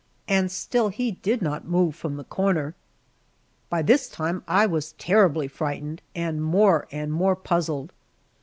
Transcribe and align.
And 0.27 0.51
still 0.51 0.89
he 0.89 1.11
did 1.11 1.43
not 1.43 1.65
move 1.67 1.95
from 1.95 2.15
the 2.17 2.23
corner. 2.23 2.73
By 3.69 3.83
this 3.83 4.09
time 4.09 4.41
I 4.47 4.65
was 4.65 4.93
terribly 4.93 5.47
frightened 5.47 6.01
and 6.15 6.41
more 6.43 6.87
and 6.91 7.13
more 7.13 7.35
puzzled. 7.35 7.93